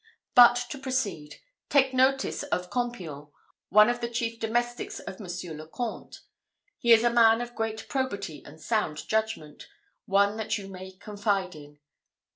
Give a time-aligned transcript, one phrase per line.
[0.33, 1.35] But to proceed:
[1.69, 3.27] take notice of Campion,
[3.69, 6.21] one of the chief domestics of Monsieur le Comte.
[6.79, 9.67] He is a man of great probity and sound judgment
[10.07, 11.77] one that you may confide in.